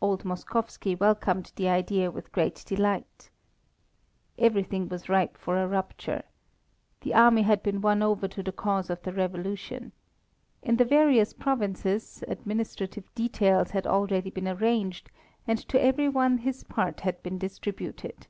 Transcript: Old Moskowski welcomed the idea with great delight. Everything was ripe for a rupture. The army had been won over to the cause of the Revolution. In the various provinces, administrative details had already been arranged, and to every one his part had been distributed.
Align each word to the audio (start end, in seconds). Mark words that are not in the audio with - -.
Old 0.00 0.24
Moskowski 0.24 0.96
welcomed 0.98 1.52
the 1.54 1.68
idea 1.68 2.10
with 2.10 2.32
great 2.32 2.64
delight. 2.66 3.30
Everything 4.36 4.88
was 4.88 5.08
ripe 5.08 5.38
for 5.38 5.56
a 5.56 5.68
rupture. 5.68 6.24
The 7.02 7.14
army 7.14 7.42
had 7.42 7.62
been 7.62 7.80
won 7.80 8.02
over 8.02 8.26
to 8.26 8.42
the 8.42 8.50
cause 8.50 8.90
of 8.90 9.00
the 9.04 9.12
Revolution. 9.12 9.92
In 10.62 10.78
the 10.78 10.84
various 10.84 11.32
provinces, 11.32 12.24
administrative 12.26 13.08
details 13.14 13.70
had 13.70 13.86
already 13.86 14.30
been 14.30 14.48
arranged, 14.48 15.12
and 15.46 15.60
to 15.68 15.80
every 15.80 16.08
one 16.08 16.38
his 16.38 16.64
part 16.64 17.02
had 17.02 17.22
been 17.22 17.38
distributed. 17.38 18.26